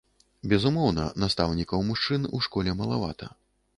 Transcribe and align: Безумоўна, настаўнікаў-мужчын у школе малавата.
Безумоўна, 0.53 1.03
настаўнікаў-мужчын 1.23 2.27
у 2.39 2.43
школе 2.47 2.77
малавата. 2.81 3.33